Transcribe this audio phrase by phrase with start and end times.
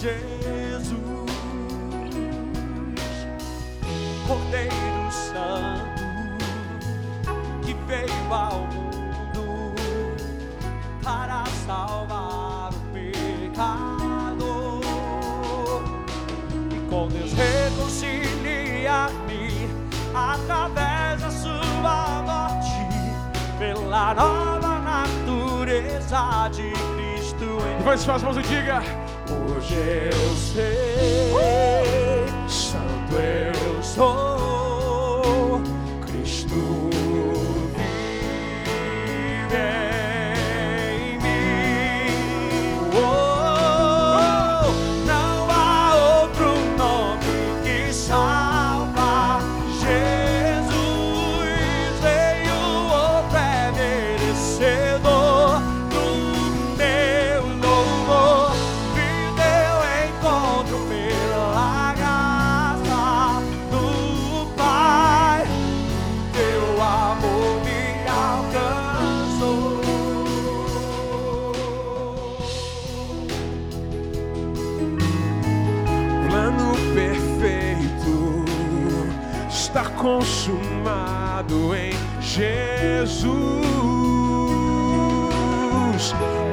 [0.00, 0.96] Jesus,
[4.26, 5.90] Cordeiro Santo
[7.62, 9.74] que veio ao mundo
[11.02, 14.80] para salvar o pecador.
[16.70, 19.68] E com Deus reconciliar-me
[20.14, 22.72] através da sua morte
[23.58, 28.80] pela nova natureza de Cristo Levante suas mãos e diga:
[29.56, 30.79] Hoje eu sei,
[80.80, 83.34] consumado em Jesus,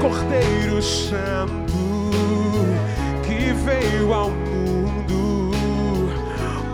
[0.00, 1.72] Cordeiro Santo
[3.24, 5.50] que veio ao mundo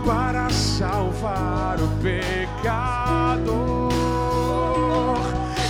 [0.05, 3.89] para salvar o pecador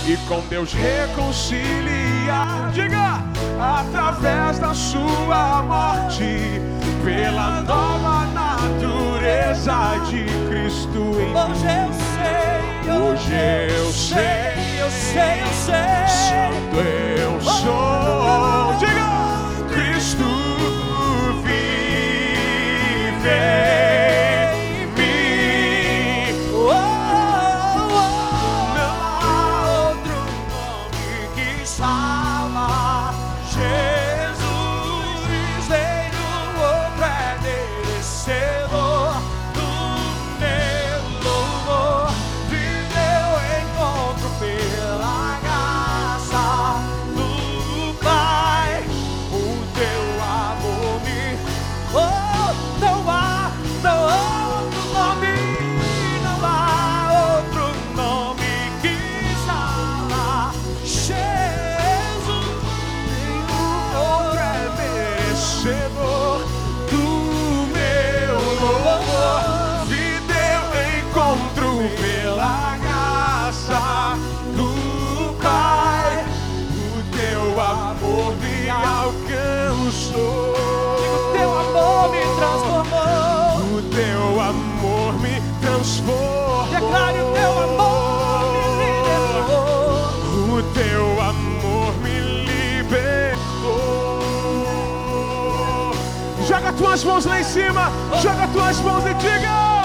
[0.06, 2.70] e com Deus reconciliar.
[2.72, 3.20] Diga!
[3.60, 6.60] Através da sua morte,
[7.04, 11.82] pela nova natureza de Cristo em Hoje mim.
[11.82, 13.34] eu sei, Hoje
[13.76, 15.89] eu sei, eu sei, eu sei.
[71.88, 74.18] Pela graça
[74.54, 76.24] do Pai.
[76.96, 80.52] O teu amor me alcançou.
[80.52, 83.78] o teu amor me transformou.
[83.78, 86.66] O teu amor me transformou.
[86.70, 90.58] Declare o teu amor me libertou.
[90.58, 93.80] O teu amor me libertou.
[96.46, 97.90] Joga tuas mãos lá em cima.
[98.20, 99.79] Joga tuas mãos e diga: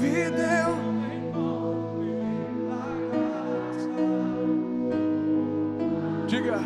[0.00, 0.80] Vida eu
[6.26, 6.58] Diga,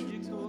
[0.00, 0.43] you.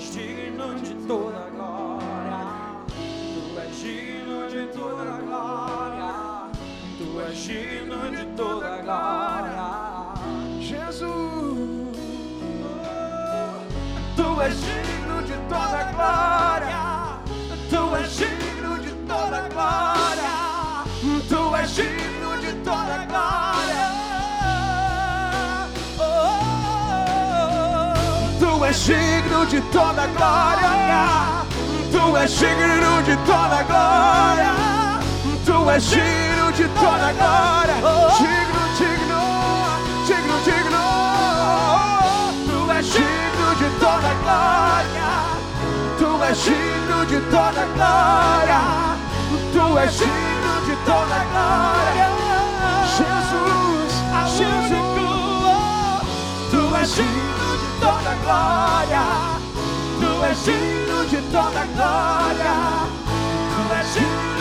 [0.00, 2.40] És digno de toda glória.
[2.96, 6.12] Tu és digno de toda glória.
[6.98, 9.68] Tu és digno de toda glória.
[10.60, 11.98] Jesus.
[14.16, 16.59] Tu és digno de toda glória.
[28.70, 31.42] És digno de toda glória.
[31.90, 34.52] Tu és digno de toda glória.
[35.44, 37.76] Tu és digno de toda glória.
[38.20, 39.22] Digno, digno,
[40.06, 40.84] digno, digno.
[42.46, 45.10] Tu és digno de toda glória.
[45.98, 48.60] Tu és digno de toda glória.
[49.52, 52.08] Tu és digno de toda glória.
[52.94, 53.92] Jesus,
[54.38, 54.80] Jesus.
[56.52, 57.39] Tu és digno
[57.80, 59.04] toda glória.
[60.00, 62.56] Tu és digno de toda glória.
[63.54, 64.39] Tu és digno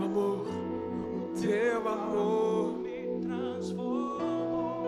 [0.00, 0.46] Teu amor,
[1.14, 4.80] o teu amor me transformou.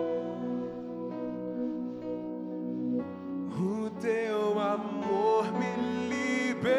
[3.55, 5.71] O teu amor me
[6.09, 6.73] libertou.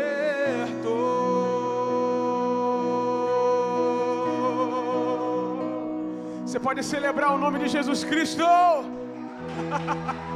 [6.45, 8.43] Você pode celebrar o nome de Jesus Cristo.